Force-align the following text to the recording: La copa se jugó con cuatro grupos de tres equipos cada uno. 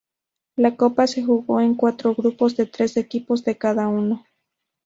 La 0.55 0.77
copa 0.77 1.05
se 1.05 1.21
jugó 1.21 1.45
con 1.45 1.75
cuatro 1.75 2.15
grupos 2.15 2.57
de 2.57 2.65
tres 2.65 2.97
equipos 2.97 3.43
cada 3.59 3.87
uno. 3.87 4.25